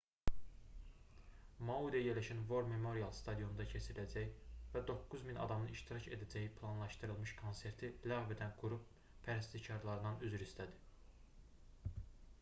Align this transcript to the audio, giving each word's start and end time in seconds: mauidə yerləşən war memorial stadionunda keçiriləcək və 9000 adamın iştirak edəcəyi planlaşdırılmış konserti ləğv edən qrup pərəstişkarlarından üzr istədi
mauidə 1.65 1.99
yerləşən 2.03 2.39
war 2.51 2.69
memorial 2.69 3.11
stadionunda 3.17 3.67
keçiriləcək 3.75 4.31
və 4.77 4.81
9000 4.89 5.37
adamın 5.43 5.69
iştirak 5.75 6.09
edəcəyi 6.17 6.49
planlaşdırılmış 6.59 7.33
konserti 7.43 7.91
ləğv 8.13 8.35
edən 8.37 8.55
qrup 8.63 8.87
pərəstişkarlarından 9.27 10.19
üzr 10.31 10.45
istədi 10.47 11.99